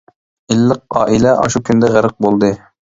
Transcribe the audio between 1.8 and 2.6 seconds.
غەرق بولدى.